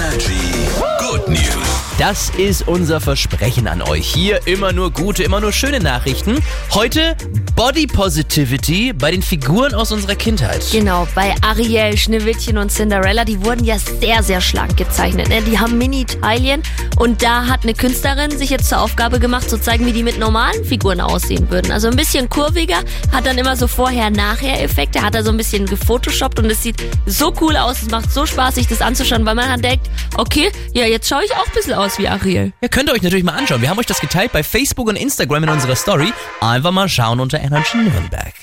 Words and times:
Energy. 0.00 0.87
Das 1.98 2.30
ist 2.36 2.68
unser 2.68 3.00
Versprechen 3.00 3.66
an 3.66 3.82
euch. 3.82 4.06
Hier 4.06 4.46
immer 4.46 4.72
nur 4.72 4.92
gute, 4.92 5.24
immer 5.24 5.40
nur 5.40 5.52
schöne 5.52 5.80
Nachrichten. 5.80 6.38
Heute 6.72 7.16
Body 7.56 7.88
Positivity 7.88 8.92
bei 8.92 9.10
den 9.10 9.20
Figuren 9.20 9.74
aus 9.74 9.90
unserer 9.90 10.14
Kindheit. 10.14 10.64
Genau, 10.70 11.08
bei 11.16 11.34
Ariel, 11.42 11.96
Schneewittchen 11.96 12.56
und 12.56 12.70
Cinderella, 12.70 13.24
die 13.24 13.44
wurden 13.44 13.64
ja 13.64 13.80
sehr, 13.80 14.22
sehr 14.22 14.40
schlank 14.40 14.76
gezeichnet. 14.76 15.28
Ne? 15.28 15.42
Die 15.42 15.58
haben 15.58 15.76
Mini-Taillen 15.76 16.62
und 16.98 17.24
da 17.24 17.46
hat 17.46 17.64
eine 17.64 17.74
Künstlerin 17.74 18.30
sich 18.30 18.50
jetzt 18.50 18.68
zur 18.68 18.80
Aufgabe 18.80 19.18
gemacht, 19.18 19.50
zu 19.50 19.60
zeigen, 19.60 19.84
wie 19.84 19.92
die 19.92 20.04
mit 20.04 20.20
normalen 20.20 20.64
Figuren 20.64 21.00
aussehen 21.00 21.50
würden. 21.50 21.72
Also 21.72 21.88
ein 21.88 21.96
bisschen 21.96 22.28
kurviger, 22.28 22.78
hat 23.10 23.26
dann 23.26 23.38
immer 23.38 23.56
so 23.56 23.66
Vorher-Nachher-Effekte, 23.66 25.02
hat 25.02 25.16
da 25.16 25.24
so 25.24 25.30
ein 25.30 25.36
bisschen 25.36 25.66
gefotoshoppt 25.66 26.38
und 26.38 26.44
es 26.44 26.62
sieht 26.62 26.76
so 27.06 27.34
cool 27.40 27.56
aus, 27.56 27.82
es 27.82 27.90
macht 27.90 28.12
so 28.12 28.24
Spaß, 28.24 28.54
sich 28.54 28.68
das 28.68 28.82
anzuschauen, 28.82 29.26
weil 29.26 29.34
man 29.34 29.48
dann 29.48 29.62
denkt, 29.62 29.90
okay, 30.16 30.52
ja, 30.74 30.86
jetzt 30.86 31.08
schaue 31.08 31.24
ich 31.24 31.32
auch 31.32 31.44
ein 31.44 31.52
bisschen 31.52 31.74
aus 31.88 31.98
wie 31.98 32.06
Ariel. 32.06 32.52
Ja, 32.60 32.68
könnt 32.68 32.90
ihr 32.90 32.92
euch 32.92 33.02
natürlich 33.02 33.24
mal 33.24 33.32
anschauen. 33.32 33.62
Wir 33.62 33.70
haben 33.70 33.78
euch 33.78 33.86
das 33.86 34.00
geteilt 34.00 34.32
bei 34.32 34.42
Facebook 34.42 34.88
und 34.88 34.96
Instagram 34.96 35.44
in 35.44 35.48
unserer 35.48 35.74
Story. 35.74 36.12
Einfach 36.40 36.70
mal 36.70 36.88
schauen 36.88 37.18
unter 37.18 37.40
Energy 37.40 37.78
Nürnberg. 37.78 38.38